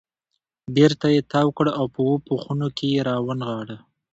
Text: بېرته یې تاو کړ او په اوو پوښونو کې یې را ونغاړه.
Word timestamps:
بېرته 0.75 1.05
یې 1.13 1.21
تاو 1.31 1.49
کړ 1.57 1.67
او 1.79 1.85
په 1.93 1.99
اوو 2.05 2.23
پوښونو 2.27 2.67
کې 2.77 2.85
یې 2.93 3.01
را 3.07 3.15
ونغاړه. 3.25 3.77